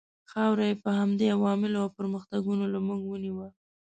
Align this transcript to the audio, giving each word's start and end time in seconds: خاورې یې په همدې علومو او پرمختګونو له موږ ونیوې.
خاورې 0.31 0.65
یې 0.69 0.75
په 0.83 0.89
همدې 0.99 1.25
علومو 1.35 1.67
او 1.81 1.87
پرمختګونو 1.97 2.63
له 2.73 2.79
موږ 2.87 3.01
ونیوې. 3.05 3.47